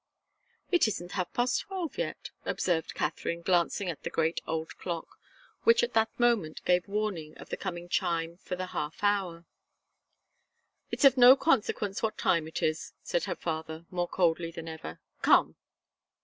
[0.71, 5.07] "It isn't half past twelve yet," observed Katharine, glancing at the great old clock,
[5.61, 9.45] which at that moment gave 'warning' of the coming chime for the half hour.
[10.89, 14.99] "It's of no consequence what time it is," said her father, more coldly than ever.
[15.21, 15.55] "Come!"